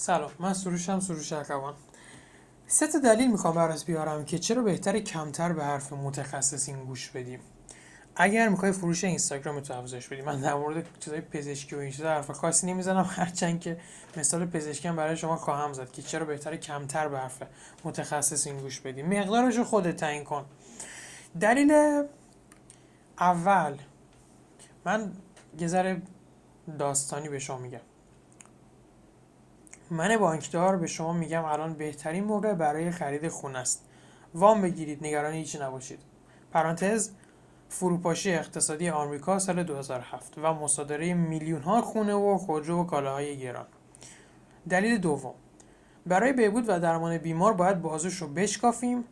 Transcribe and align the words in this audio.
سلام 0.00 0.30
من 0.38 0.54
سروشم 0.54 1.00
سروش 1.00 1.32
اکوان. 1.32 1.74
سه 2.66 2.86
تا 2.86 2.98
دلیل 2.98 3.30
می‌خوام 3.30 3.54
برات 3.54 3.84
بیارم 3.84 4.24
که 4.24 4.38
چرا 4.38 4.62
بهتر 4.62 4.98
کمتر 4.98 5.52
به 5.52 5.64
حرف 5.64 5.92
متخصصین 5.92 6.84
گوش 6.84 7.10
بدیم. 7.10 7.40
اگر 8.16 8.48
می‌خوای 8.48 8.72
فروش 8.72 9.04
اینستاگرام 9.04 9.60
تو 9.60 9.74
افزایش 9.74 10.08
بدی. 10.08 10.22
من 10.22 10.40
در 10.40 10.54
مورد 10.54 10.86
چیزای 11.00 11.20
پزشکی 11.20 11.76
و 11.76 11.78
این 11.78 11.90
چیزا 11.90 12.08
حرف 12.08 12.30
خاصی 12.30 12.66
نمی‌زنم. 12.66 13.10
هرچند 13.16 13.60
که 13.60 13.80
مثال 14.16 14.46
پزشکی 14.46 14.90
برای 14.90 15.16
شما 15.16 15.36
خواهم 15.36 15.72
زد 15.72 15.92
که 15.92 16.02
چرا 16.02 16.26
بهتر 16.26 16.56
کمتر 16.56 17.08
به 17.08 17.18
حرف 17.18 17.42
متخصصین 17.84 18.58
گوش 18.58 18.80
بدیم 18.80 19.06
مقدارش 19.06 19.56
رو 19.56 19.64
خودت 19.64 19.96
تعیین 19.96 20.24
کن. 20.24 20.44
دلیل 21.40 22.02
اول 23.18 23.76
من 24.84 25.12
یه 25.58 25.66
ذره 25.66 26.02
داستانی 26.78 27.28
به 27.28 27.38
شما 27.38 27.58
میگم. 27.58 27.89
من 29.90 30.16
بانکدار 30.16 30.76
به 30.76 30.86
شما 30.86 31.12
میگم 31.12 31.44
الان 31.44 31.74
بهترین 31.74 32.24
موقع 32.24 32.54
برای 32.54 32.90
خرید 32.90 33.28
خونه 33.28 33.58
است. 33.58 33.84
وام 34.34 34.62
بگیرید 34.62 35.06
نگران 35.06 35.32
هیچی 35.32 35.58
نباشید. 35.58 35.98
پرانتز 36.52 37.10
فروپاشی 37.68 38.32
اقتصادی 38.32 38.88
آمریکا 38.88 39.38
سال 39.38 39.62
2007 39.62 40.34
و 40.42 40.54
مصادره 40.54 41.14
میلیون 41.14 41.62
ها 41.62 41.82
خونه 41.82 42.14
و 42.14 42.38
خودرو 42.38 42.82
و 42.82 42.86
کالاهای 42.86 43.38
گران. 43.38 43.66
دلیل 44.68 44.98
دوم. 44.98 45.34
برای 46.06 46.32
بهبود 46.32 46.64
و 46.68 46.80
درمان 46.80 47.18
بیمار 47.18 47.52
باید 47.52 47.82
بازوش 47.82 48.14
رو 48.16 48.28
بشکافیم 48.28 49.04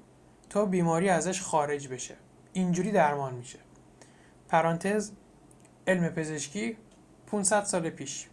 تا 0.50 0.64
بیماری 0.64 1.08
ازش 1.08 1.42
خارج 1.42 1.88
بشه. 1.88 2.14
اینجوری 2.52 2.92
درمان 2.92 3.34
میشه. 3.34 3.58
پرانتز 4.48 5.10
علم 5.86 6.08
پزشکی 6.08 6.76
500 7.26 7.64
سال 7.64 7.90
پیش. 7.90 8.28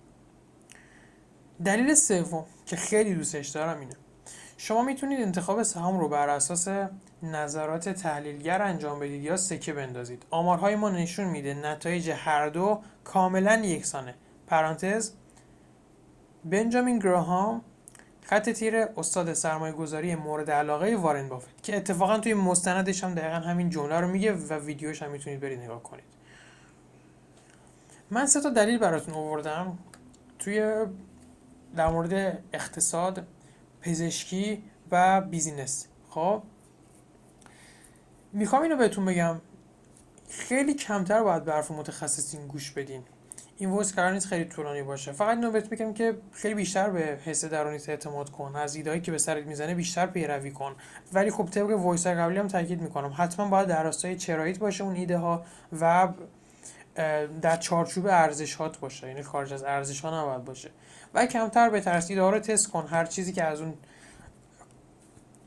دلیل 1.64 1.94
سوم 1.94 2.46
که 2.66 2.76
خیلی 2.76 3.16
دوستش 3.16 3.48
دارم 3.48 3.80
اینه. 3.80 3.96
شما 4.58 4.84
می‌تونید 4.84 5.22
انتخاب 5.22 5.64
سهام 5.64 6.00
رو 6.00 6.10
بر 6.10 6.30
اساس 6.30 6.68
نظرات 7.24 7.90
تحلیلگر 7.90 8.62
انجام 8.62 9.00
بدید 9.00 9.24
یا 9.24 9.38
سکه 9.38 9.74
بندازید. 9.74 10.24
آمارهای 10.32 10.76
ما 10.76 10.90
نشون 10.90 11.28
میده 11.28 11.54
نتایج 11.54 12.10
هر 12.10 12.50
دو 12.50 12.82
کاملا 13.04 13.56
یکسانه. 13.56 14.16
پرانتز 14.48 15.12
بنجامین 16.46 17.00
گراهام 17.00 17.62
خط 18.24 18.50
تیر 18.50 18.76
استاد 18.98 19.34
سرمایه 19.34 19.74
گذاری 19.74 20.16
مورد 20.16 20.52
علاقه 20.52 20.96
وارن 20.96 21.30
بافت 21.30 21.64
که 21.64 21.78
اتفاقا 21.78 22.18
توی 22.18 22.34
مستندش 22.34 23.04
هم 23.04 23.14
دقیقا 23.14 23.36
همین 23.36 23.70
جمله 23.70 24.00
رو 24.00 24.08
میگه 24.08 24.34
و 24.34 24.54
ویدیوش 24.54 25.04
هم 25.04 25.12
می‌تونید 25.12 25.40
برید 25.40 25.60
نگاه 25.60 25.84
کنید. 25.84 26.06
من 28.12 28.26
سه 28.26 28.42
تا 28.42 28.50
دلیل 28.50 28.78
براتون 28.78 29.14
آوردم. 29.14 29.78
توی 30.40 30.86
در 31.76 31.88
مورد 31.88 32.44
اقتصاد 32.54 33.28
پزشکی 33.82 34.64
و 34.92 35.22
business. 35.22 35.88
خب؟ 36.10 36.44
می‌خوام 38.34 38.62
اینو 38.62 38.76
بهتون 38.76 39.06
بگم 39.06 39.42
خیلی 40.30 40.74
کمتر 40.74 41.24
باید 41.24 41.44
به 41.44 41.54
حرف 41.54 41.72
متخصصین 41.72 42.48
گوش 42.48 42.72
بدین. 42.72 43.04
این 43.58 43.70
voice 43.70 43.94
قرار 43.94 44.12
نیست 44.14 44.28
خیلی 44.28 44.46
طولانی 44.46 44.82
باشه. 44.82 45.12
فقط 45.12 45.38
اینو 45.38 45.52
بهت 45.52 45.72
میگم 45.72 45.94
که 45.94 46.18
خیلی 46.32 46.56
بیشتر 46.56 46.90
به 46.90 47.20
حس 47.26 47.46
درونیت 47.46 47.90
اعتماد 47.90 48.30
کن. 48.30 48.56
از 48.56 48.76
ایده‌هایی 48.76 49.02
که 49.02 49.12
به 49.12 49.18
سرت 49.18 49.46
می‌زنه 49.46 49.76
بیشتر 49.76 50.06
پیروی 50.06 50.52
کن. 50.52 50.76
ولی 51.14 51.32
خب 51.32 51.46
طبق 51.46 51.70
voice 51.70 52.08
قبلی 52.08 52.38
هم 52.38 52.48
تاکید 52.48 52.82
می‌کنم. 52.82 53.14
حتما 53.18 53.48
باید 53.48 53.68
در 53.68 53.84
راستای 53.84 54.16
چراییت 54.16 54.60
باشه 54.60 54.84
اون 54.84 54.96
ایده 54.96 55.18
ها 55.18 55.46
و 55.80 56.08
در 57.42 57.58
چارچوب 57.58 58.06
ارزشات 58.06 58.80
باشه. 58.80 59.08
یعنی 59.08 59.24
خارج 59.24 59.54
از 59.54 59.64
ارزش 59.64 60.00
ها 60.00 60.22
نباید 60.22 60.46
باشه. 60.46 60.70
و 61.14 61.26
کمتر 61.26 61.82
ها 62.18 62.30
رو 62.30 62.40
تست 62.40 62.72
کن. 62.72 62.88
هر 62.88 63.06
چیزی 63.06 63.34
که 63.34 63.44
از 63.44 63.62
اون 63.62 63.74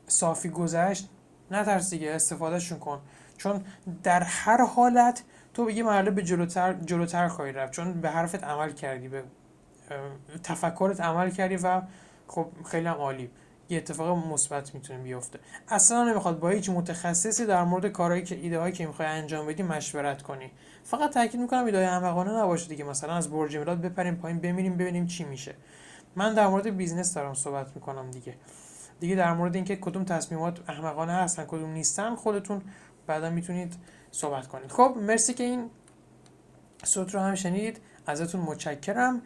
صافی 0.07 0.49
گذشت 0.49 1.09
نترس 1.51 1.89
دیگه 1.89 2.11
استفادهشون 2.11 2.79
کن. 2.79 3.01
چون 3.37 3.63
در 4.03 4.23
هر 4.23 4.65
حالت 4.65 5.23
تو 5.53 5.65
به 5.65 5.73
یه 5.73 5.83
مرحله 5.83 6.11
به 6.11 6.23
جلوتر 6.23 6.73
جلوتر 6.73 7.27
خواهی 7.27 7.51
رفت. 7.51 7.73
چون 7.73 8.01
به 8.01 8.09
حرفت 8.09 8.43
عمل 8.43 8.71
کردی 8.71 9.07
به 9.07 9.23
تفکرت 10.43 11.01
عمل 11.01 11.29
کردی 11.29 11.55
و 11.55 11.81
خب 12.27 12.47
خیلی 12.65 12.87
هم 12.87 12.95
عالی. 12.95 13.29
یه 13.69 13.77
اتفاق 13.77 14.27
مثبت 14.27 14.75
می‌تونه 14.75 14.99
بیفته. 14.99 15.39
اصلا 15.67 16.03
نمی‌خواد 16.03 16.39
با 16.39 16.49
هیچ 16.49 16.69
متخصصی 16.69 17.45
در 17.45 17.63
مورد 17.63 17.87
کارهایی 17.87 18.23
که 18.23 18.35
ایده 18.35 18.59
هایی 18.59 18.73
که 18.73 18.87
می‌خوای 18.87 19.07
انجام 19.07 19.47
بدی 19.47 19.63
مشورت 19.63 20.21
کنی. 20.21 20.51
فقط 20.83 21.13
تاکید 21.13 21.41
می‌کنم 21.41 21.65
ایده 21.65 21.77
احمقانه 21.77 22.31
نباشه 22.31 22.67
دیگه. 22.67 22.83
مثلا 22.83 23.13
از 23.13 23.29
برج 23.29 23.57
میلاد 23.57 23.81
بپریم 23.81 24.15
پایین 24.15 24.39
بمیریم 24.39 24.77
ببینیم 24.77 25.07
چی 25.07 25.23
میشه. 25.23 25.55
من 26.15 26.33
در 26.33 26.47
مورد 26.47 26.77
business 26.77 27.13
دارم 27.13 27.33
صحبت 27.33 27.75
می‌کنم 27.75 28.11
دیگه. 28.11 28.35
دیگه 28.99 29.15
در 29.15 29.33
مورد 29.33 29.55
اینکه 29.55 29.75
کدوم 29.75 30.03
تصمیمات 30.03 30.69
احمقانه 30.69 31.13
هستن 31.13 31.45
کدوم 31.45 31.69
نیستن 31.69 32.15
خودتون 32.15 32.61
بعدا 33.07 33.29
می‌تونید 33.29 33.73
صحبت 34.11 34.47
کنید. 34.47 34.71
خب 34.71 34.95
مرسی 35.01 35.33
که 35.33 35.43
این 35.43 35.69
صوت 36.83 37.15
رو 37.15 37.19
هم 37.19 37.35
شنیدید. 37.35 37.79
ازتون 38.07 38.41
متشکرم. 38.41 39.21